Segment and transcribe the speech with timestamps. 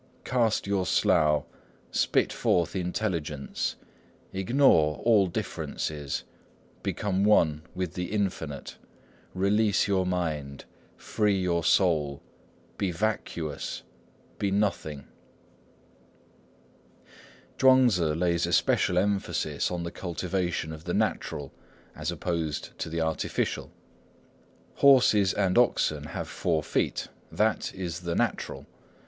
[0.23, 1.43] Cast your slough.
[1.91, 3.75] Spit forth intelligence.
[4.33, 6.23] Ignore all differences.
[6.81, 8.77] Become one with the Infinite.
[9.35, 10.65] Release your mind.
[10.97, 12.19] Free your soul.
[12.79, 13.83] Be vacuous.
[14.39, 15.05] Be nothing!"
[17.59, 21.53] Chuang Tzŭ lays especial emphasis on the cultivation of the natural
[21.95, 23.69] as opposed to the artificial.
[24.77, 28.65] "Horses and oxen have four feet; that is the natural.